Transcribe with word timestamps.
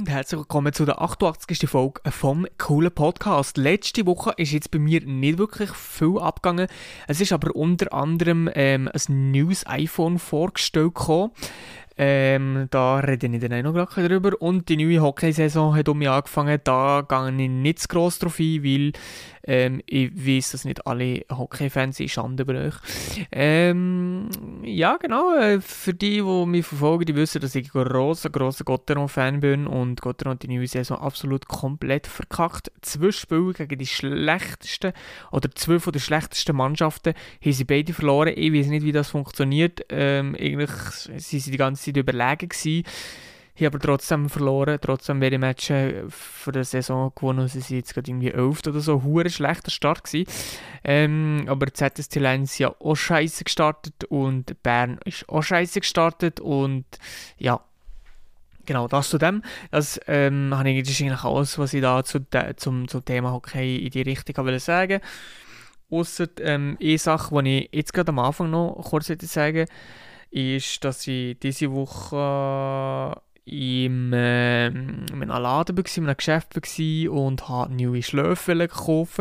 Und 0.00 0.08
herzlich 0.08 0.38
willkommen 0.38 0.72
zu 0.72 0.86
der 0.86 1.02
88. 1.02 1.68
Folge 1.68 2.00
vom 2.10 2.46
coolen 2.56 2.90
Podcast. 2.90 3.58
Letzte 3.58 4.06
Woche 4.06 4.32
ist 4.38 4.50
jetzt 4.50 4.70
bei 4.70 4.78
mir 4.78 5.02
nicht 5.02 5.36
wirklich 5.36 5.72
viel 5.72 6.18
abgegangen. 6.18 6.68
Es 7.06 7.20
ist 7.20 7.34
aber 7.34 7.54
unter 7.54 7.92
anderem 7.92 8.48
ähm, 8.54 8.88
ein 8.88 9.30
neues 9.30 9.66
iPhone 9.66 10.18
vorgestellt 10.18 10.94
gekommen. 10.94 11.32
Ähm, 12.02 12.66
da 12.70 13.00
rede 13.00 13.26
ich 13.26 13.40
dann 13.40 13.62
noch 13.62 13.74
gleich 13.74 14.08
drüber. 14.08 14.32
Und 14.40 14.70
die 14.70 14.78
neue 14.78 15.02
Hockeysaison 15.02 15.76
hat 15.76 15.86
um 15.90 15.98
mich 15.98 16.08
angefangen. 16.08 16.58
Da 16.64 17.04
gehe 17.06 17.28
ich 17.28 17.50
nicht 17.50 17.80
zu 17.80 17.88
gross 17.88 18.18
drauf 18.18 18.38
ein, 18.38 18.64
weil 18.64 18.92
ähm, 19.44 19.82
ich 19.86 20.10
weiß, 20.14 20.52
dass 20.52 20.64
nicht 20.64 20.86
alle 20.86 21.24
Hockey-Fans 21.30 21.96
sind. 21.98 22.10
Schande 22.10 22.44
über 22.44 22.54
euch. 22.54 22.74
Ähm, 23.32 24.28
ja, 24.62 24.96
genau. 24.96 25.34
Äh, 25.34 25.60
für 25.60 25.92
die, 25.92 26.22
die 26.22 26.46
mich 26.46 26.66
verfolgen, 26.66 27.04
die 27.04 27.16
wissen, 27.16 27.40
dass 27.40 27.54
ich 27.54 27.74
ein 27.74 27.84
grosser, 27.84 28.30
grosser 28.30 28.64
Gotteron-Fan 28.64 29.40
bin. 29.40 29.66
Und 29.66 30.00
Gotteron 30.00 30.34
hat 30.34 30.42
die 30.42 30.48
neue 30.48 30.68
Saison 30.68 30.98
absolut 30.98 31.48
komplett 31.48 32.06
verkackt. 32.06 32.72
Zwei 32.80 33.10
Spiele 33.12 33.52
gegen 33.52 33.78
die 33.78 33.86
schlechtesten 33.86 34.92
oder 35.32 35.50
zwei 35.54 35.78
von 35.78 35.92
den 35.92 36.00
schlechtesten 36.00 36.56
Mannschaften 36.56 37.14
haben 37.44 37.52
sie 37.52 37.64
beide 37.64 37.92
verloren. 37.92 38.32
Ich 38.34 38.52
weiß 38.52 38.68
nicht, 38.68 38.84
wie 38.84 38.92
das 38.92 39.08
funktioniert. 39.08 39.84
Ähm, 39.88 40.34
eigentlich 40.38 40.70
sind 40.70 41.42
sie 41.42 41.50
die 41.50 41.58
ganze 41.58 41.89
Zeit 41.92 41.96
überlegen 41.96 42.48
gewesen. 42.48 42.84
Ich 43.60 43.66
aber 43.66 43.78
trotzdem 43.78 44.30
verloren, 44.30 44.78
trotzdem 44.80 45.20
beide 45.20 45.38
Matches 45.38 45.92
für 46.08 46.50
die 46.50 46.64
Saison 46.64 47.12
gewonnen. 47.14 47.46
Sie 47.46 47.60
sind 47.60 47.76
jetzt 47.76 47.92
gerade 47.92 48.10
irgendwie 48.10 48.30
11 48.30 48.60
oder 48.66 48.80
so, 48.80 49.02
hure 49.02 49.28
schlechter 49.28 49.70
Start 49.70 50.04
gewesen. 50.04 50.26
Ähm, 50.82 51.44
aber 51.46 51.66
die 51.66 51.74
ZSC 51.74 52.20
Lions 52.20 52.56
ja 52.56 52.74
auch 52.80 52.94
scheiße 52.94 53.44
gestartet 53.44 54.04
und 54.04 54.62
Bern 54.62 54.98
ist 55.04 55.28
auch 55.28 55.42
scheiße 55.42 55.80
gestartet 55.80 56.40
und 56.40 56.86
ja, 57.36 57.60
genau, 58.64 58.88
das 58.88 59.10
zu 59.10 59.18
dem. 59.18 59.42
Das, 59.70 60.00
ähm, 60.06 60.54
habe 60.56 60.70
ich, 60.70 61.02
eigentlich 61.02 61.24
alles, 61.24 61.58
was 61.58 61.74
ich 61.74 61.82
da 61.82 62.02
zu 62.02 62.20
zum, 62.56 62.88
zum 62.88 63.04
Thema 63.04 63.32
Hockey 63.32 63.76
in 63.84 63.90
die 63.90 64.02
Richtung 64.02 64.38
wollte 64.38 64.58
sagen. 64.58 65.00
Außer 65.90 66.28
ähm, 66.40 66.78
eine 66.80 66.98
Sache, 66.98 67.42
die 67.42 67.64
ich 67.64 67.68
jetzt 67.72 67.92
gerade 67.92 68.08
am 68.08 68.20
Anfang 68.20 68.48
noch 68.50 68.80
kurz 68.88 69.08
sagen 69.08 69.66
ist, 70.30 70.84
dass 70.84 71.06
ich 71.06 71.38
diese 71.38 71.72
Woche 71.72 73.20
im, 73.50 74.12
äh, 74.12 74.68
in 74.68 75.06
einem 75.10 75.28
Laden 75.28 75.76
war, 75.76 75.96
in 75.96 76.04
einem 76.04 76.16
Geschäft 76.16 76.54
war 76.54 77.12
und 77.12 77.48
habe 77.48 77.74
neue 77.74 78.02
Schläfe 78.02 78.56
gekauft. 78.56 79.20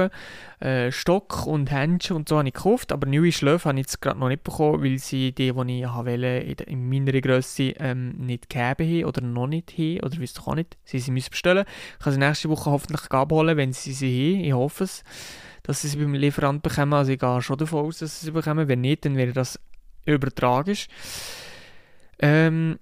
Äh, 0.59 0.91
Stock 0.91 1.47
und 1.47 1.71
Händchen 1.71 2.15
und 2.15 2.29
so 2.29 2.37
habe 2.37 2.47
ich 2.47 2.53
gekauft, 2.53 2.91
aber 2.91 3.07
neue 3.07 3.31
Schläfe 3.31 3.69
habe 3.69 3.79
ich 3.79 3.85
jetzt 3.85 4.01
gerade 4.01 4.19
noch 4.19 4.27
nicht 4.27 4.43
bekommen, 4.43 4.83
weil 4.83 4.99
sie 4.99 5.31
die, 5.31 5.51
die 5.51 5.79
ich 5.79 5.87
wollte, 5.87 6.25
in, 6.25 6.57
in 6.57 6.89
meiner 6.89 7.21
Größe 7.21 7.73
ähm, 7.79 8.11
nicht 8.17 8.49
gegeben 8.49 8.99
haben 8.99 9.05
oder 9.05 9.21
noch 9.21 9.47
nicht 9.47 9.71
haben, 9.71 10.01
oder 10.01 10.17
wisst 10.19 10.39
ihr 10.39 10.47
auch 10.47 10.55
nicht, 10.55 10.77
sie, 10.83 10.99
sie 10.99 11.11
müssen 11.11 11.31
bestellen. 11.31 11.65
Ich 11.97 12.03
kann 12.03 12.13
sie 12.13 12.19
nächste 12.19 12.49
Woche 12.49 12.69
hoffentlich 12.69 13.09
abholen, 13.09 13.57
wenn 13.57 13.73
sie 13.73 13.93
sie 13.93 14.35
haben, 14.35 14.43
ich 14.43 14.53
hoffe 14.53 14.83
es, 14.83 15.03
dass 15.63 15.81
sie 15.81 15.87
sie 15.87 15.97
beim 15.97 16.13
Lieferant 16.13 16.61
bekommen, 16.61 16.93
also 16.93 17.11
ich 17.11 17.19
gehe 17.19 17.41
schon 17.41 17.57
davon 17.57 17.85
aus, 17.85 17.99
dass 17.99 18.19
sie 18.19 18.27
sie 18.27 18.31
bekommen, 18.31 18.67
wenn 18.67 18.81
nicht, 18.81 19.05
dann 19.05 19.15
wäre 19.15 19.33
das 19.33 19.59
übertragisch. 20.05 20.87
Ähm, 22.19 22.79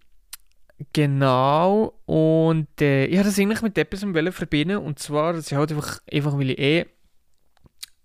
Genau, 0.94 2.00
und 2.06 2.68
äh, 2.82 3.06
ich 3.06 3.18
habe 3.18 3.28
das 3.28 3.40
eigentlich 3.40 3.64
mit 3.64 3.76
etwas 3.80 4.04
verbinden 4.32 4.78
und 4.78 5.00
zwar, 5.00 5.34
dass 5.34 5.48
ich 5.48 5.58
halt 5.58 5.72
einfach, 5.72 6.02
einfach 6.12 6.38
weil 6.38 6.52
ich 6.52 6.60
eh 6.60 6.86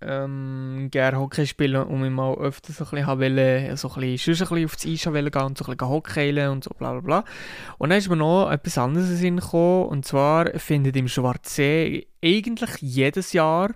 ähm, 0.06 0.88
gerne 0.90 1.18
Hockey 1.18 1.46
spielen 1.46 1.82
und 1.82 2.00
mich 2.00 2.10
mal 2.10 2.34
öfter 2.34 2.72
so 2.72 2.84
ein 2.84 2.90
bisschen, 2.90 3.18
wollte, 3.18 3.76
so 3.76 3.88
ein 3.88 4.00
bisschen, 4.00 4.36
bisschen 4.38 4.64
auf 4.64 4.76
das 4.76 4.86
Eis 4.86 5.02
gehen 5.02 5.42
und 5.42 5.58
so 5.58 5.64
ein 5.64 5.76
bisschen 5.76 5.88
Hockey 5.88 6.46
und 6.46 6.64
so 6.64 6.70
bla 6.70 6.92
bla 6.92 7.00
bla. 7.00 7.24
Und 7.78 7.90
dann 7.90 7.98
ist 7.98 8.08
mir 8.08 8.16
noch 8.16 8.50
etwas 8.50 8.78
anderes 8.78 9.10
in 9.10 9.16
Sinn 9.16 9.36
gekommen 9.36 9.86
und 9.86 10.04
zwar 10.04 10.46
findet 10.58 10.96
im 10.96 11.08
Schwarzsee 11.08 12.06
eigentlich 12.24 12.70
jedes 12.80 13.32
Jahr 13.32 13.74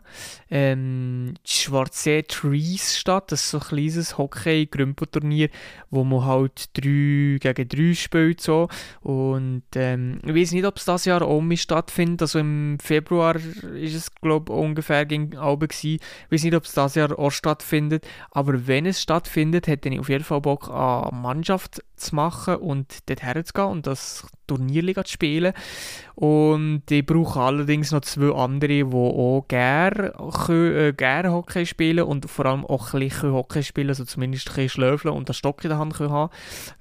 ähm, 0.50 1.34
die 1.44 1.50
Schwarzsee 1.50 2.22
Trees 2.22 2.96
statt. 2.96 3.32
Das 3.32 3.42
ist 3.42 3.50
so 3.50 3.58
ein 3.58 3.64
kleines 3.64 4.16
Hockey-Grümpo-Turnier, 4.16 5.50
wo 5.90 6.04
man 6.04 6.24
halt 6.24 6.70
3 6.74 7.38
gegen 7.40 7.68
3 7.68 7.94
spielt. 7.94 8.40
So. 8.40 8.68
Und 9.00 9.64
ähm, 9.74 10.20
ich 10.24 10.34
weiß 10.34 10.52
nicht, 10.52 10.64
ob 10.64 10.76
es 10.76 10.84
das 10.84 11.04
Jahr 11.04 11.22
auch 11.22 11.42
stattfindet. 11.56 12.22
Also 12.22 12.38
im 12.38 12.78
Februar 12.80 13.36
ist 13.36 13.94
es, 13.94 14.14
glaube 14.14 14.52
ich, 14.52 14.58
ungefähr 14.58 15.04
gegen 15.06 15.36
Alben 15.36 15.68
gewesen. 15.68 15.98
Ich 16.26 16.32
weiß 16.32 16.44
nicht, 16.44 16.54
ob 16.54 16.64
es 16.64 16.72
das 16.72 16.94
Jahr 16.94 17.18
auch 17.18 17.30
stattfindet. 17.30 18.06
Aber 18.30 18.66
wenn 18.66 18.86
es 18.86 19.02
stattfindet, 19.02 19.66
hätte 19.66 19.88
ich 19.88 20.00
auf 20.00 20.08
jeden 20.08 20.24
Fall 20.24 20.40
Bock, 20.40 20.68
eine 20.68 21.10
Mannschaft 21.12 21.82
zu 21.96 22.14
machen 22.14 22.56
und 22.56 23.08
dort 23.08 23.22
herzugehen 23.22 23.68
und 23.68 23.86
das 23.86 24.26
Turnierliga 24.46 25.04
zu 25.04 25.12
spielen. 25.12 25.52
Und 26.14 26.82
ich 26.90 27.04
brauche 27.04 27.40
allerdings 27.40 27.90
noch 27.90 28.02
zwei 28.02 28.34
andere, 28.34 28.68
die 28.68 28.84
auch 28.84 29.44
gerne, 29.48 30.12
äh, 30.48 30.92
gerne 30.92 31.32
Hockey 31.32 31.66
spielen 31.66 32.04
und 32.04 32.30
vor 32.30 32.46
allem 32.46 32.64
auch 32.66 32.92
ein 32.94 33.00
bisschen 33.00 33.32
Hockey 33.32 33.62
spielen, 33.62 33.88
also 33.88 34.04
zumindest 34.04 34.48
ein 34.48 34.54
bisschen 34.54 34.68
schlöfeln 34.68 35.14
und 35.14 35.28
einen 35.28 35.34
Stock 35.34 35.64
in 35.64 35.70
der 35.70 35.78
Hand 35.78 35.98
haben 35.98 36.30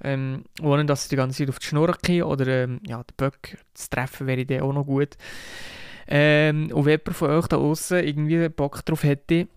ähm, 0.02 0.44
ohne 0.62 0.84
dass 0.84 1.04
sie 1.04 1.10
die 1.10 1.16
ganze 1.16 1.38
Zeit 1.38 1.48
auf 1.48 1.58
die 1.58 1.66
Schnur 1.66 1.96
gehen 2.02 2.24
oder 2.24 2.46
ähm, 2.46 2.80
ja, 2.86 2.98
den 2.98 3.14
Böck 3.16 3.58
zu 3.74 3.90
treffen 3.90 4.26
wäre 4.26 4.46
dann 4.46 4.62
auch 4.62 4.72
noch 4.72 4.84
gut. 4.84 5.16
Ähm, 6.08 6.70
und 6.72 6.84
wenn 6.84 6.98
jemand 6.98 7.16
von 7.16 7.30
euch 7.30 7.46
da 7.48 7.56
außen 7.56 8.04
irgendwie 8.04 8.48
Bock 8.48 8.84
drauf 8.84 9.02
hätte, 9.02 9.48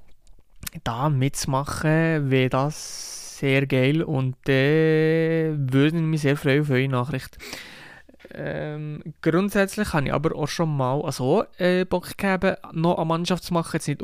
da 0.84 1.10
mitzumachen, 1.10 2.30
wäre 2.32 2.50
das 2.50 3.38
sehr 3.40 3.66
geil 3.68 4.04
und 4.04 4.36
äh, 4.50 5.54
würde 5.56 5.98
mich 5.98 6.22
sehr 6.22 6.38
freuen 6.38 6.62
auf 6.62 6.70
eure 6.70 6.88
Nachricht. 6.90 7.38
Ähm, 8.32 9.02
grundsätzlich 9.22 9.94
habe 9.94 10.08
ich 10.08 10.14
aber 10.14 10.36
auch 10.36 10.48
schon 10.48 10.76
mal 10.76 11.02
also, 11.02 11.46
äh, 11.58 11.86
Bock 11.86 12.18
gegeben, 12.18 12.56
noch 12.74 12.98
eine 12.98 13.06
Mannschaft 13.06 13.44
zu 13.44 13.54
machen. 13.54 13.72
Jetzt 13.74 13.88
nicht 13.88 14.02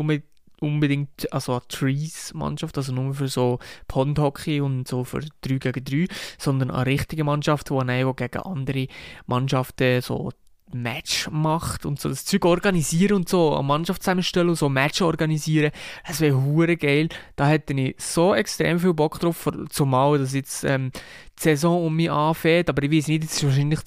unbedingt 0.61 1.31
also 1.31 1.53
eine 1.53 1.67
Trees-Mannschaft, 1.67 2.77
also 2.77 2.93
nur 2.93 3.13
für 3.13 3.27
so 3.27 3.59
Pond-Hockey 3.87 4.61
und 4.61 4.87
so 4.87 5.03
für 5.03 5.19
3 5.41 5.57
gegen 5.57 6.07
3, 6.07 6.15
sondern 6.37 6.71
eine 6.71 6.85
richtige 6.85 7.23
Mannschaft, 7.23 7.69
die 7.69 8.15
gegen 8.15 8.39
andere 8.41 8.87
Mannschaften 9.27 10.01
so 10.01 10.31
Match 10.73 11.29
macht 11.31 11.85
und 11.85 11.99
so 11.99 12.09
das 12.09 12.25
Zeug 12.25 12.45
organisieren 12.45 13.17
und 13.17 13.29
so, 13.29 13.53
eine 13.53 13.63
Mannschaft 13.63 14.01
zusammenstellen 14.01 14.49
und 14.49 14.55
so 14.55 14.67
Match 14.67 15.01
organisieren, 15.01 15.71
das 16.07 16.21
wäre 16.21 16.41
hure 16.41 16.75
geil. 16.75 17.09
Da 17.35 17.47
hätte 17.47 17.73
ich 17.73 17.95
so 17.99 18.33
extrem 18.33 18.79
viel 18.79 18.93
Bock 18.93 19.19
drauf, 19.19 19.49
zumal 19.69 20.17
dass 20.17 20.33
jetzt 20.33 20.63
ähm, 20.63 20.91
die 21.37 21.43
Saison 21.43 21.85
um 21.85 21.95
mich 21.95 22.11
anfängt, 22.11 22.69
aber 22.69 22.83
ich 22.83 22.91
weiß 22.91 23.07
nicht, 23.07 23.23
jetzt 23.23 23.37
ist 23.37 23.43
wahrscheinlich 23.45 23.79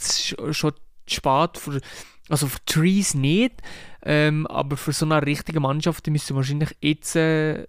schon 0.56 0.72
zu 0.72 1.15
spät 1.15 1.59
für, 1.59 1.81
also 2.28 2.47
für 2.47 2.65
Trees 2.65 3.15
nicht, 3.15 3.60
ähm, 4.03 4.47
aber 4.47 4.77
für 4.77 4.93
so 4.93 5.05
eine 5.05 5.25
richtige 5.25 5.60
Mannschaft 5.60 6.06
müssen 6.06 6.31
wir 6.31 6.37
wahrscheinlich 6.37 6.71
jetzt 6.81 7.16
äh, 7.16 7.66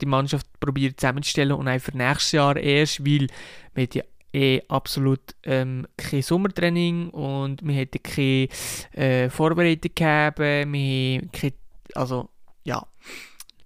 die 0.00 0.06
Mannschaft 0.06 0.46
probieren 0.60 0.94
zusammenzustellen 0.96 1.52
und 1.52 1.68
einfach 1.68 1.94
nächstes 1.94 2.32
Jahr 2.32 2.56
erst, 2.56 3.04
weil 3.04 3.26
wir 3.74 3.88
ja 3.92 4.02
eh 4.36 4.62
absolut 4.68 5.34
ähm, 5.44 5.86
kein 5.96 6.22
Sommertraining 6.22 7.10
und 7.10 7.66
wir 7.66 7.74
hätten 7.74 8.02
keine 8.02 8.48
äh, 8.92 9.30
Vorbereitung 9.30 9.92
gehabt, 9.94 10.38
wir 10.38 11.22
keine, 11.32 11.52
also 11.94 12.28
ja, 12.64 12.86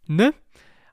ne? 0.07 0.33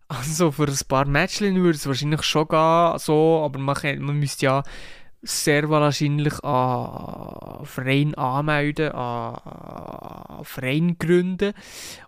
Also 0.10 0.52
für 0.52 0.68
ein 0.68 0.88
paar 0.88 1.06
Matches 1.06 1.54
würde 1.54 1.78
es 1.78 1.86
wahrscheinlich 1.86 2.24
schon 2.24 2.48
gehen, 2.48 2.98
so, 2.98 3.42
aber 3.44 3.60
man, 3.60 3.76
man 4.00 4.18
müsste 4.18 4.46
ja 4.46 4.64
sehr 5.22 5.70
wahrscheinlich 5.70 6.42
an 6.44 7.66
Verein 7.66 8.16
anmelden, 8.16 8.92
an 8.94 10.44
Verein 10.44 10.98
gründen 10.98 11.54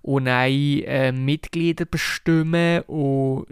und 0.02 0.26
dann 0.26 0.50
äh, 0.52 1.12
Mitglieder 1.12 1.86
bestimmen 1.86 2.84
und 2.84 3.48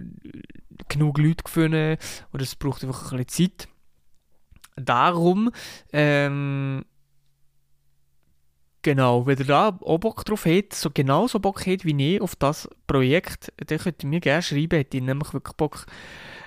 genug 0.88 1.18
Leute 1.18 1.44
finden 1.48 1.98
und 2.32 2.42
es 2.42 2.56
braucht 2.56 2.84
einfach 2.84 3.12
ein 3.12 3.26
bisschen 3.26 3.52
Zeit 3.58 3.68
darum, 4.78 5.52
ähm, 5.92 6.86
genau, 8.82 9.26
wenn 9.26 9.38
ihr 9.38 9.46
da 9.46 9.78
auch 9.82 9.98
Bock 9.98 10.24
drauf 10.24 10.46
habt, 10.46 10.74
so 10.74 10.90
genauso 10.94 11.40
Bock 11.40 11.66
habt 11.68 11.84
wie 11.84 12.16
ich 12.16 12.22
auf 12.22 12.36
das 12.36 12.70
Projekt, 12.88 13.52
dann 13.58 13.80
könnt 13.80 14.04
ihr 14.04 14.10
mir 14.10 14.20
gerne 14.20 14.42
schreiben, 14.42 14.78
hätte 14.78 14.98
ich 14.98 15.04
nämlich 15.04 15.34
wirklich 15.34 15.56
Bock. 15.56 15.86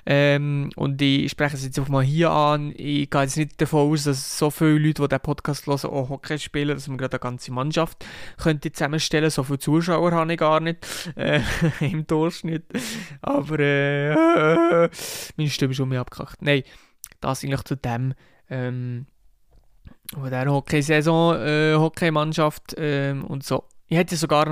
Ähm, 0.07 0.71
und 0.77 1.01
ich 1.03 1.31
spreche 1.31 1.57
es 1.57 1.65
jetzt 1.65 1.79
einfach 1.79 1.91
mal 1.91 2.03
hier 2.03 2.31
an. 2.31 2.73
Ich 2.75 3.11
gehe 3.11 3.21
jetzt 3.21 3.37
nicht 3.37 3.61
davon 3.61 3.93
aus, 3.93 4.05
dass 4.05 4.39
so 4.39 4.51
viele 4.51 4.79
Leute, 4.79 5.03
die 5.03 5.09
diesen 5.09 5.21
Podcast 5.21 5.67
hören, 5.67 5.91
auch 5.91 6.09
Hockey 6.09 6.39
spielen, 6.39 6.69
dass 6.69 6.89
wir 6.89 6.97
gerade 6.97 7.17
eine 7.17 7.21
ganze 7.21 7.53
Mannschaft 7.53 8.05
könnte 8.39 8.73
zusammenstellen 8.73 9.31
So 9.31 9.43
viele 9.43 9.59
Zuschauer 9.59 10.13
habe 10.13 10.33
ich 10.33 10.39
gar 10.39 10.61
nicht 10.61 10.79
äh, 11.17 11.41
im 11.81 12.07
Durchschnitt. 12.07 12.65
Aber 13.21 13.59
äh, 13.59 14.89
meine 15.37 15.51
Stimme 15.51 15.73
ist 15.73 15.77
schon 15.77 15.89
mehr 15.91 16.01
abgekackt. 16.01 16.41
Nein 16.43 16.63
das 17.21 17.45
eigentlich 17.45 17.65
zu 17.65 17.77
dem, 17.77 18.15
ähm, 18.49 19.07
der 20.17 20.51
Hockey-Saison, 20.51 21.37
äh, 21.37 21.75
Hockeymannschaft 21.77 22.75
ähm, 22.77 23.25
und 23.25 23.45
so. 23.45 23.65
Ich 23.89 23.97
hätte, 23.97 24.17
sogar 24.17 24.47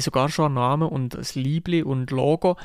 sogar 0.00 0.28
schon 0.28 0.46
einen 0.46 0.54
Namen 0.54 0.88
und 0.88 1.16
ein 1.16 1.26
Liebli 1.34 1.82
und 1.82 2.10
Logo. 2.10 2.56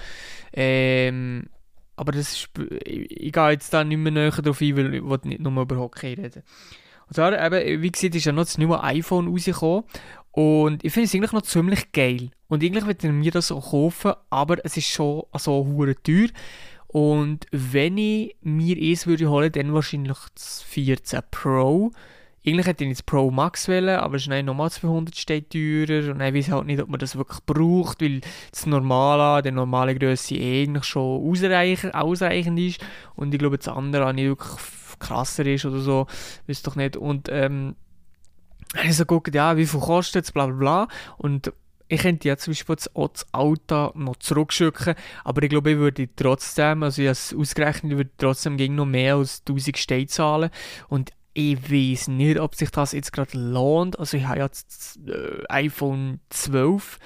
Ähm, 0.53 1.47
aber 1.95 2.11
das 2.11 2.33
ist, 2.33 2.49
ich, 2.83 3.11
ich 3.11 3.31
gehe 3.31 3.49
jetzt 3.51 3.73
da 3.73 3.83
nicht 3.83 3.97
mehr 3.97 4.11
näher 4.11 4.31
darauf 4.31 4.59
ein, 4.61 4.75
weil 4.75 4.95
ich 4.95 5.23
nicht 5.23 5.41
nur 5.41 5.61
über 5.61 5.77
Hockey 5.77 6.13
reden. 6.13 6.43
Und 7.07 7.13
zwar, 7.13 7.33
eben, 7.39 7.81
wie 7.81 7.91
gesagt, 7.91 8.15
ist 8.15 8.25
ja 8.25 8.31
noch 8.31 8.45
das 8.45 8.57
neue 8.57 8.81
iPhone 8.83 9.27
rausgekommen. 9.27 9.83
Und 10.31 10.83
ich 10.83 10.91
finde 10.91 11.05
es 11.05 11.15
eigentlich 11.15 11.31
noch 11.31 11.43
ziemlich 11.43 11.91
geil. 11.91 12.31
Und 12.47 12.63
eigentlich 12.63 12.85
würde 12.85 13.07
ich 13.07 13.13
mir 13.13 13.31
das 13.31 13.51
auch 13.51 13.71
kaufen, 13.71 14.13
aber 14.29 14.57
es 14.65 14.75
ist 14.75 14.87
schon 14.87 15.23
so 15.37 15.65
hure 15.65 15.95
teuer. 16.01 16.27
Und 16.87 17.45
wenn 17.51 17.97
ich 17.97 18.35
mir 18.41 18.77
eins 18.77 19.07
würde 19.07 19.29
holen, 19.29 19.51
dann 19.51 19.73
wahrscheinlich 19.73 20.17
das 20.33 20.61
14 20.63 21.21
Pro. 21.31 21.91
Eigentlich 22.45 22.67
hätte 22.67 22.83
ich 22.83 22.91
jetzt 22.91 23.05
Pro 23.07 23.31
Max 23.31 23.67
wählen, 23.67 23.97
aber 23.97 24.17
es 24.17 24.27
ist 24.27 24.45
nochmal 24.45 24.69
200 24.69 25.15
steht 25.15 25.49
teurer. 25.49 26.11
Und 26.11 26.21
ich 26.21 26.33
weiß 26.33 26.51
halt 26.51 26.67
nicht, 26.67 26.79
ob 26.79 26.89
man 26.89 26.99
das 26.99 27.15
wirklich 27.15 27.39
braucht, 27.45 28.01
weil 28.01 28.21
das 28.51 28.67
normale, 28.67 29.41
der 29.41 29.51
normale 29.51 29.97
Größe 29.97 30.35
eigentlich 30.35 30.83
schon 30.83 31.27
ausreichend, 31.27 31.95
ausreichend 31.95 32.59
ist. 32.59 32.85
Und 33.15 33.33
ich 33.33 33.39
glaube 33.39 33.57
das 33.57 33.67
andere 33.67 34.13
nicht 34.13 34.27
wirklich 34.27 34.51
krasser 34.99 35.45
ist 35.47 35.65
oder 35.65 35.79
so, 35.79 36.05
weiß 36.47 36.61
doch 36.61 36.75
nicht. 36.75 36.97
Und 36.97 37.29
ähm, 37.31 37.75
ich 38.83 38.95
so 38.95 39.05
guckt, 39.05 39.33
ja, 39.33 39.57
wie 39.57 39.65
viel 39.65 39.79
kostet 39.79 40.25
es, 40.25 40.31
bla 40.31 40.45
bla 40.45 40.55
bla. 40.55 40.87
Und 41.17 41.51
ich 41.87 42.01
könnte 42.01 42.27
ja 42.27 42.37
zum 42.37 42.51
Beispiel 42.51 42.75
das 42.75 43.33
Auto 43.33 43.91
noch 43.95 44.15
zurückschicken, 44.17 44.95
aber 45.23 45.43
ich 45.43 45.49
glaube, 45.49 45.71
ich 45.71 45.77
würde 45.77 46.09
trotzdem, 46.15 46.83
also 46.83 47.01
ich 47.01 47.07
habe 47.07 47.13
es 47.13 47.33
ausgerechnet, 47.33 47.91
ich 47.91 47.97
würde 47.97 48.11
trotzdem 48.17 48.57
gegen 48.57 48.75
noch 48.75 48.85
mehr 48.85 49.15
als 49.15 49.43
1000 49.47 49.77
Steine 49.77 50.07
zahlen 50.07 50.49
und 50.89 51.11
ich 51.35 51.69
weiß 51.69 52.07
nicht, 52.07 52.39
ob 52.39 52.55
sich 52.55 52.69
das 52.71 52.93
jetzt 52.93 53.11
gerade 53.11 53.37
lohnt. 53.37 53.99
Also 53.99 54.15
ich 54.15 54.25
habe 54.25 54.39
jetzt 54.39 54.97
das 55.05 55.13
äh, 55.13 55.43
iPhone 55.49 56.21
12 56.29 56.97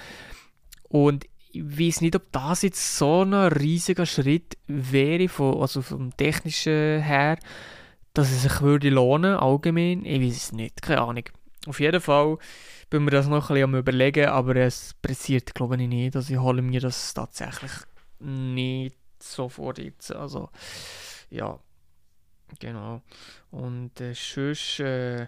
und 0.88 1.26
ich 1.52 1.64
weiß 1.64 2.02
nicht, 2.02 2.16
ob 2.16 2.32
das 2.32 2.62
jetzt 2.62 2.98
so 2.98 3.24
ein 3.24 3.34
riesiger 3.34 4.06
Schritt 4.06 4.58
wäre, 4.68 5.28
von, 5.28 5.60
also 5.60 5.82
vom 5.82 6.16
technischen 6.16 7.02
her, 7.02 7.40
dass 8.14 8.32
es 8.32 8.44
sich 8.44 8.62
würde 8.62 8.90
lohnen, 8.90 9.36
allgemein. 9.36 10.06
Ich 10.06 10.22
weiß 10.22 10.38
es 10.38 10.52
nicht, 10.52 10.82
keine 10.84 11.02
Ahnung. 11.02 11.24
Auf 11.70 11.80
jeden 11.80 12.02
Fall 12.02 12.38
bin 12.90 13.06
mir 13.06 13.12
das 13.12 13.28
noch 13.28 13.50
ein 13.50 13.54
bisschen 13.54 13.64
am 13.64 13.76
überlegen, 13.76 14.28
aber 14.28 14.56
es 14.56 14.96
passiert 15.02 15.54
glaube 15.54 15.82
ich 15.82 15.88
nicht. 15.88 16.16
Also 16.16 16.34
ich 16.34 16.40
hole 16.40 16.62
mir 16.62 16.82
das 16.82 17.14
tatsächlich 17.14 17.72
nicht 18.20 18.96
sofort 19.20 19.78
jetzt. 19.78 20.14
Also 20.14 20.50
ja, 21.30 21.60
Genau. 22.58 23.02
Und 23.52 24.00
äh, 24.02 24.14
sonst 24.14 24.80
äh, 24.80 25.28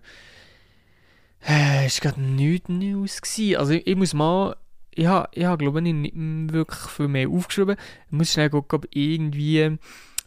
äh, 1.47 1.85
ist 1.85 2.01
gerade 2.01 2.21
nichts 2.21 2.69
News 2.69 3.21
gewesen. 3.21 3.57
Also 3.57 3.73
ich, 3.73 3.85
ich 3.85 3.95
muss 3.95 4.13
mal, 4.13 4.55
ich 4.91 5.05
habe, 5.05 5.57
glaube 5.57 5.79
ich, 5.79 5.93
nicht 5.93 6.13
wirklich 6.15 6.89
viel 6.89 7.07
mehr 7.07 7.29
aufgeschrieben. 7.29 7.75
Ich 8.07 8.11
muss 8.11 8.31
schnell 8.31 8.49
gucken, 8.49 8.77
ob 8.77 8.87
irgendwie 8.91 9.77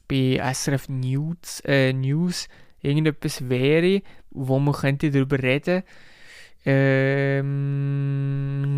bei 0.09 0.41
SRF 0.53 0.89
News, 0.89 1.61
äh, 1.65 1.93
News 1.93 2.49
irgendetwas 2.81 3.49
wäre, 3.49 4.03
wo 4.35 4.59
man 4.59 4.75
könnte 4.75 5.11
darüber 5.11 5.43
reden 5.43 5.83
ähm, 6.67 8.01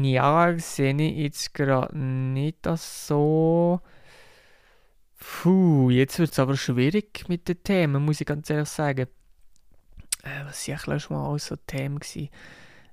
ja, 0.04 0.58
sehe 0.58 0.94
ich 0.94 1.16
jetzt 1.18 1.54
gerade 1.54 1.96
nicht 1.96 2.58
das 2.62 3.06
so. 3.06 3.80
Puh, 5.18 5.90
jetzt 5.90 6.18
wird 6.18 6.32
es 6.32 6.38
aber 6.38 6.56
schwierig 6.56 7.28
mit 7.28 7.48
den 7.48 7.62
Themen, 7.62 8.04
muss 8.04 8.20
ich 8.20 8.26
ganz 8.26 8.50
ehrlich 8.50 8.68
sagen. 8.68 9.06
Äh, 10.22 10.44
was 10.44 10.66
war 10.68 10.74
eigentlich 10.74 11.02
schon 11.04 11.16
mal 11.16 11.28
alles 11.28 11.46
so 11.46 11.56
Themen? 11.56 12.00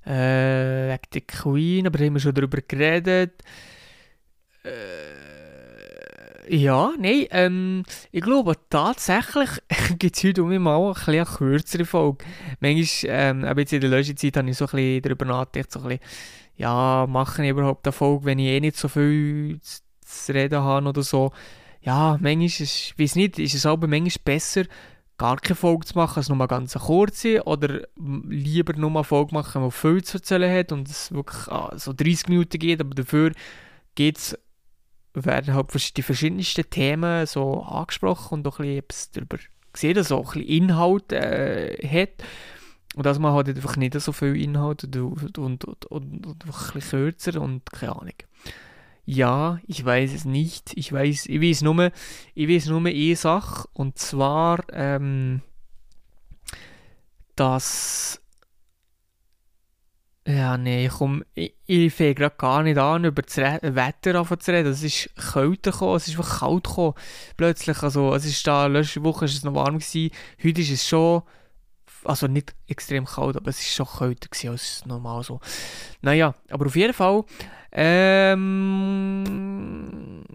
Äh, 0.06 0.89
wegen 0.89 1.09
der 1.13 1.21
Queen, 1.21 1.88
aber 1.88 2.00
haben 2.00 2.13
wir 2.13 2.19
schon 2.19 2.36
darüber 2.36 2.59
geredet. 2.62 3.42
Äh, 4.63 5.33
ja, 6.50 6.94
nein, 7.00 7.25
ähm, 7.31 7.83
ich 8.12 8.21
glaube 8.21 8.56
tatsächlich 8.69 9.50
gibt 10.00 10.18
es 10.18 10.24
heute 10.24 10.44
um 10.44 10.56
mal 10.57 10.77
ein 10.77 10.95
eine 11.07 11.25
kürzere 11.25 11.85
Folge. 11.85 12.25
Manchmal, 12.59 13.12
ähm, 13.12 13.57
jetzt 13.57 13.74
in 13.74 13.81
der 13.81 13.89
Löschezeit 13.89 14.38
habe 14.38 14.50
ich 14.50 14.57
so 14.57 14.65
ein 14.65 14.71
bisschen 14.71 15.01
darüber 15.01 15.25
nachgedacht, 15.25 15.71
so 15.71 15.80
ein 15.80 15.88
bisschen, 15.88 16.03
ja, 16.56 17.06
mache 17.07 17.44
ich 17.44 17.50
überhaupt 17.50 17.85
eine 17.88 17.91
Folge, 17.91 18.25
wenn 18.25 18.39
ich 18.39 18.47
eh 18.47 18.59
nicht 18.59 18.77
so 18.77 18.88
viel 18.88 19.59
zu 19.62 20.33
reden 20.33 20.62
habe 20.62 20.89
oder 20.89 21.03
so 21.03 21.31
ja, 21.83 22.18
manchmal 22.19 22.45
ist, 22.45 22.59
ich 22.62 22.95
weiß 22.97 23.15
nicht, 23.15 23.39
ist 23.39 23.56
es 23.56 23.65
aber 23.65 23.88
manchmal 23.88 24.24
besser, 24.24 24.63
gar 25.18 25.38
keine 25.38 25.56
Folge 25.56 25.85
zu 25.85 25.97
machen, 25.97 26.18
als 26.18 26.30
nur 26.30 26.38
mal 26.38 26.47
ganz 26.47 26.74
kurze 26.74 27.44
oder 27.44 27.81
lieber 27.97 28.74
nur 28.74 28.89
eine 28.89 29.03
Folge 29.03 29.33
machen, 29.33 29.63
die 29.63 29.71
viel 29.71 30.03
zu 30.03 30.18
erzählen 30.18 30.57
hat 30.57 30.71
und 30.71 30.89
es 30.89 31.12
wirklich 31.12 31.47
ah, 31.50 31.74
so 31.77 31.94
30 31.94 32.30
Minuten 32.30 32.57
geht, 32.57 32.80
aber 32.80 32.95
dafür 32.95 33.33
geht's, 33.95 34.38
werden 35.13 35.53
halt 35.53 35.97
die 35.97 36.01
verschiedensten 36.01 36.69
Themen 36.69 37.25
so 37.27 37.62
angesprochen 37.63 38.39
und 38.39 38.47
auch 38.47 38.59
ein 38.59 38.81
bisschen 38.88 39.12
darüber 39.13 39.38
gesehen, 39.73 39.95
dass 39.95 40.11
auch 40.11 40.35
ein 40.35 40.41
bisschen 40.41 40.63
Inhalt 40.63 41.11
äh, 41.11 41.77
hat 41.87 42.23
und 42.95 43.05
dass 43.05 43.19
man 43.19 43.33
halt 43.33 43.49
einfach 43.49 43.75
nicht 43.75 43.99
so 43.99 44.11
viel 44.11 44.35
Inhalt 44.35 44.83
und, 44.83 44.95
und, 44.95 45.37
und, 45.37 45.65
und, 45.65 45.85
und 45.85 46.27
ein 46.27 46.49
bisschen 46.49 46.81
kürzer 46.81 47.41
und 47.41 47.71
keine 47.71 47.95
Ahnung. 47.95 48.13
Ja, 49.05 49.59
ich 49.67 49.83
weiß 49.83 50.13
es 50.13 50.25
nicht. 50.25 50.71
Ich 50.75 50.93
weiß, 50.93 51.25
ich 51.25 51.41
weiß 51.41 51.61
nur, 51.63 51.91
ich 52.35 52.47
weiß 52.47 52.67
nur 52.67 52.85
eine 52.85 53.15
Sache. 53.15 53.67
Und 53.73 53.97
zwar, 53.97 54.63
ähm, 54.71 55.41
dass. 57.35 58.22
Ja, 60.25 60.57
nee, 60.57 60.87
komm, 60.87 61.25
ich, 61.33 61.53
ich 61.65 61.93
fange 61.93 62.15
gerade 62.15 62.35
gar 62.37 62.63
nicht 62.63 62.77
an, 62.77 63.03
über 63.03 63.21
das 63.21 63.35
Wetter 63.35 64.25
zu 64.39 64.51
reden. 64.53 64.71
Es 64.71 64.81
ist 64.81 65.09
kälter 65.33 65.71
gekommen, 65.71 65.97
es 65.97 66.07
ist 66.07 66.17
einfach 66.17 66.39
kalt 66.39 66.63
gekommen. 66.63 66.93
Plötzlich, 67.35 67.83
also, 67.83 68.15
es 68.15 68.23
ist 68.23 68.47
da, 68.47 68.67
letzte 68.67 69.03
Woche 69.03 69.21
war 69.21 69.27
es 69.27 69.43
noch 69.43 69.53
warm 69.53 69.79
gewesen. 69.79 70.11
Heute 70.41 70.61
ist 70.61 70.71
es 70.71 70.87
schon, 70.87 71.23
also 72.05 72.27
nicht 72.27 72.55
extrem 72.67 73.03
kalt, 73.05 73.35
aber 73.35 73.49
es 73.49 73.59
ist 73.59 73.73
schon 73.73 73.85
kälter 73.85 74.29
gewesen 74.29 74.51
als 74.51 74.85
normal 74.85 75.23
so. 75.23 75.41
Naja, 76.01 76.33
aber 76.49 76.67
auf 76.67 76.75
jeden 76.77 76.93
Fall, 76.93 77.25
ähm, 77.73 79.23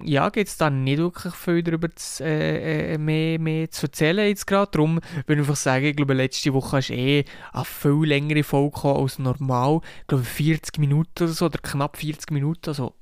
ja, 0.05 0.29
gibt 0.29 0.49
es 0.49 0.57
dann 0.57 0.85
nicht 0.85 0.99
wirklich 0.99 1.35
viel 1.35 1.63
darüber 1.63 1.89
zu, 1.95 2.25
äh, 2.25 2.95
äh, 2.95 2.99
mehr, 2.99 3.39
mehr 3.39 3.71
zu 3.71 3.87
erzählen 3.87 4.29
jetzt 4.29 4.47
gerade. 4.47 4.71
Darum 4.73 5.01
würde 5.27 5.33
ich 5.35 5.39
einfach 5.39 5.57
sagen, 5.57 5.85
ich 5.87 5.97
glaube, 5.97 6.15
letzte 6.15 6.53
Woche 6.55 6.79
ist 6.79 6.91
eh 6.91 7.25
eine 7.53 7.65
viel 7.65 8.05
längere 8.05 8.43
Folge 8.43 8.89
als 8.89 9.19
normal. 9.19 9.81
Ich 10.01 10.07
glaube, 10.07 10.25
40 10.25 10.79
Minuten 10.79 11.25
oder 11.25 11.33
so, 11.33 11.47
oder 11.47 11.59
knapp 11.59 11.97
40 11.97 12.31
Minuten, 12.31 12.69
also 12.69 12.95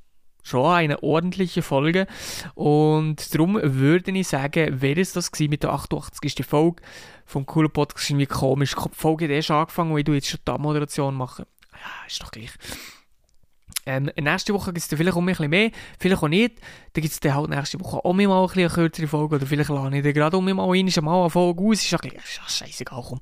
schon 0.47 0.73
eine 0.73 1.03
ordentliche 1.03 1.63
Folge. 1.63 2.07
Und 2.55 3.35
darum 3.35 3.59
würde 3.63 4.11
ich 4.13 4.29
sagen, 4.29 4.81
wäre 4.81 5.01
es 5.01 5.13
das 5.13 5.33
gewesen 5.33 5.51
mit 5.51 5.63
der 5.63 5.73
88. 5.73 6.45
Folge 6.47 6.83
vom 7.25 7.47
coolen 7.47 7.71
Podcast. 7.71 8.11
Irgendwie 8.11 8.27
komisch. 8.27 8.75
Die 8.75 8.89
Folge 8.93 9.25
hat 9.25 9.33
erst 9.33 9.51
angefangen, 9.51 9.95
weil 9.95 10.05
du 10.05 10.13
jetzt 10.13 10.29
schon 10.29 10.41
die 10.47 10.59
Moderation 10.59 11.15
machen. 11.15 11.47
Ja, 11.73 12.07
ist 12.07 12.23
doch 12.23 12.31
gleich. 12.31 12.53
Ähm, 13.89 14.11
nächste 14.21 14.53
Woche 14.53 14.73
gibt 14.73 14.79
es 14.79 14.87
vielleicht 14.87 15.17
auch 15.17 15.21
ein 15.21 15.27
bisschen 15.27 15.49
mehr, 15.49 15.71
vielleicht 15.99 16.23
auch 16.23 16.29
nicht. 16.29 16.59
Dann 16.93 17.03
gibt 17.03 17.13
es 17.13 17.21
dann 17.21 17.35
halt 17.35 17.51
nächste 17.51 17.79
Woche 17.81 18.05
auch 18.05 18.13
mal 18.13 18.29
ein 18.29 18.51
eine 18.51 18.69
kürzere 18.69 19.07
Folge 19.07 19.37
oder 19.37 19.47
vielleicht 19.47 19.71
lade 19.71 19.97
ich 19.97 20.03
dann 20.03 20.13
gerade 20.13 20.37
auch 20.37 20.41
mal 20.41 20.51
einmal 20.51 20.71
eine 20.71 21.31
Folge 21.31 21.63
aus. 21.63 21.83
Ist 21.83 21.91
ja 21.93 21.99
scheißegal, 22.47 23.05
komm. 23.07 23.19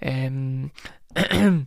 Ähm, 0.00 0.70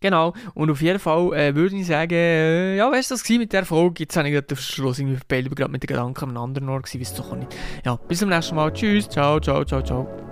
Genau, 0.00 0.34
und 0.54 0.70
auf 0.70 0.82
jeden 0.82 0.98
Fall 0.98 1.32
äh, 1.32 1.54
würde 1.54 1.74
ich 1.74 1.86
sagen, 1.86 2.12
äh, 2.12 2.76
ja, 2.76 2.90
weißt 2.90 3.10
du, 3.10 3.14
das 3.14 3.28
war 3.28 3.38
mit 3.38 3.52
der 3.52 3.64
Folge. 3.64 4.02
Jetzt 4.02 4.16
habe 4.16 4.28
ich 4.28 4.34
gerade 4.34 4.46
den 4.46 4.56
Schluss 4.56 4.98
irgendwie 4.98 5.16
verpeilt, 5.16 5.54
gerade 5.56 5.72
mit 5.72 5.82
den 5.82 5.88
Gedanken 5.88 6.22
am 6.22 6.36
anderen 6.36 6.68
Ort 6.68 6.84
gewesen, 6.84 7.00
weiß 7.00 7.14
doch 7.14 7.32
auch 7.32 7.36
nicht. 7.36 7.54
Ja, 7.84 7.96
bis 7.96 8.18
zum 8.18 8.28
nächsten 8.28 8.56
Mal. 8.56 8.72
Tschüss, 8.72 9.08
ciao, 9.08 9.40
ciao, 9.40 9.64
ciao, 9.64 9.82
ciao. 9.82 10.25